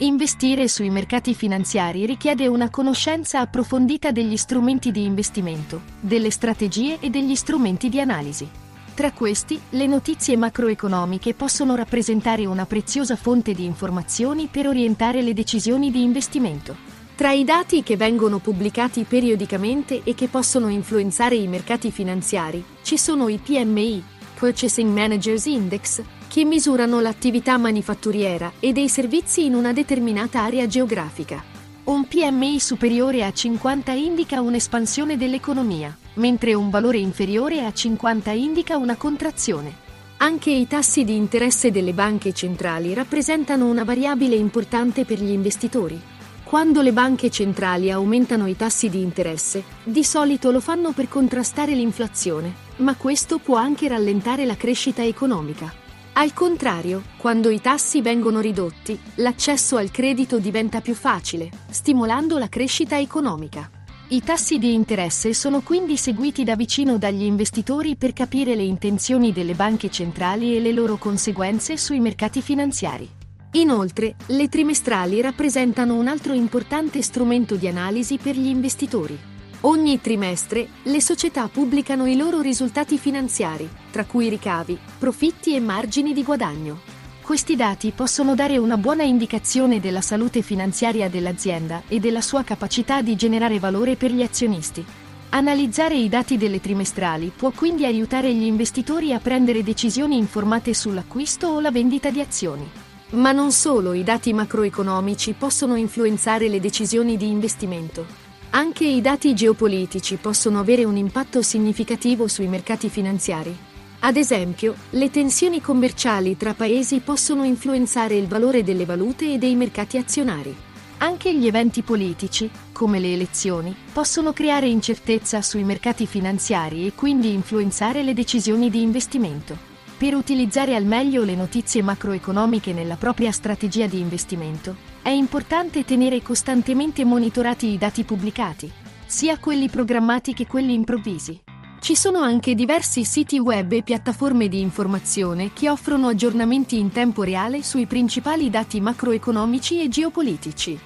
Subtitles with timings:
[0.00, 7.10] Investire sui mercati finanziari richiede una conoscenza approfondita degli strumenti di investimento, delle strategie e
[7.10, 8.48] degli strumenti di analisi.
[8.94, 15.34] Tra questi, le notizie macroeconomiche possono rappresentare una preziosa fonte di informazioni per orientare le
[15.34, 16.76] decisioni di investimento.
[17.16, 22.96] Tra i dati che vengono pubblicati periodicamente e che possono influenzare i mercati finanziari, ci
[22.96, 24.04] sono i PMI,
[24.36, 31.42] Purchasing Managers Index, che misurano l'attività manifatturiera e dei servizi in una determinata area geografica.
[31.84, 38.76] Un PMI superiore a 50 indica un'espansione dell'economia, mentre un valore inferiore a 50 indica
[38.76, 39.86] una contrazione.
[40.18, 45.98] Anche i tassi di interesse delle banche centrali rappresentano una variabile importante per gli investitori.
[46.44, 51.72] Quando le banche centrali aumentano i tassi di interesse, di solito lo fanno per contrastare
[51.72, 55.86] l'inflazione, ma questo può anche rallentare la crescita economica.
[56.18, 62.48] Al contrario, quando i tassi vengono ridotti, l'accesso al credito diventa più facile, stimolando la
[62.48, 63.70] crescita economica.
[64.08, 69.32] I tassi di interesse sono quindi seguiti da vicino dagli investitori per capire le intenzioni
[69.32, 73.08] delle banche centrali e le loro conseguenze sui mercati finanziari.
[73.52, 79.16] Inoltre, le trimestrali rappresentano un altro importante strumento di analisi per gli investitori.
[79.62, 86.12] Ogni trimestre le società pubblicano i loro risultati finanziari, tra cui ricavi, profitti e margini
[86.12, 86.78] di guadagno.
[87.20, 93.02] Questi dati possono dare una buona indicazione della salute finanziaria dell'azienda e della sua capacità
[93.02, 94.84] di generare valore per gli azionisti.
[95.30, 101.48] Analizzare i dati delle trimestrali può quindi aiutare gli investitori a prendere decisioni informate sull'acquisto
[101.48, 102.66] o la vendita di azioni.
[103.10, 108.27] Ma non solo i dati macroeconomici possono influenzare le decisioni di investimento.
[108.58, 113.56] Anche i dati geopolitici possono avere un impatto significativo sui mercati finanziari.
[114.00, 119.54] Ad esempio, le tensioni commerciali tra paesi possono influenzare il valore delle valute e dei
[119.54, 120.52] mercati azionari.
[120.98, 127.32] Anche gli eventi politici, come le elezioni, possono creare incertezza sui mercati finanziari e quindi
[127.32, 129.56] influenzare le decisioni di investimento.
[129.96, 136.22] Per utilizzare al meglio le notizie macroeconomiche nella propria strategia di investimento, è importante tenere
[136.22, 138.70] costantemente monitorati i dati pubblicati,
[139.06, 141.40] sia quelli programmati che quelli improvvisi.
[141.80, 147.22] Ci sono anche diversi siti web e piattaforme di informazione che offrono aggiornamenti in tempo
[147.22, 150.78] reale sui principali dati macroeconomici e geopolitici.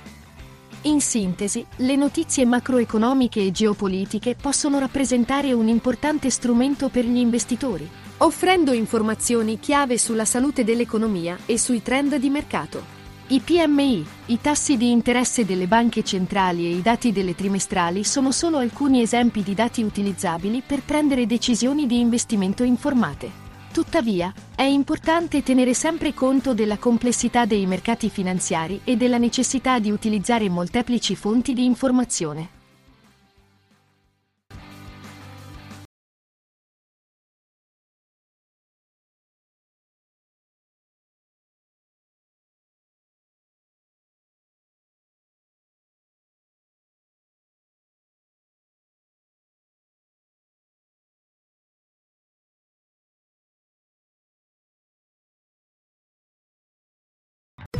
[0.83, 7.89] In sintesi, le notizie macroeconomiche e geopolitiche possono rappresentare un importante strumento per gli investitori,
[8.19, 13.02] offrendo informazioni chiave sulla salute dell'economia e sui trend di mercato.
[13.33, 18.31] I PMI, i tassi di interesse delle banche centrali e i dati delle trimestrali sono
[18.31, 23.31] solo alcuni esempi di dati utilizzabili per prendere decisioni di investimento informate.
[23.73, 29.91] Tuttavia, è importante tenere sempre conto della complessità dei mercati finanziari e della necessità di
[29.91, 32.62] utilizzare molteplici fonti di informazione.